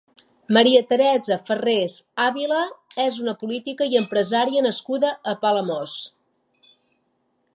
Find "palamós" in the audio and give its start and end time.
5.45-5.97